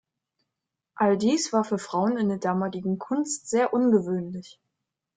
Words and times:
All 0.95 1.15
dies 1.15 1.53
war 1.53 1.63
für 1.63 1.77
Frauen 1.77 2.17
in 2.17 2.27
der 2.27 2.39
damaligen 2.39 2.97
Kunst 2.97 3.47
sehr 3.51 3.71
ungewöhnlich. 3.71 4.59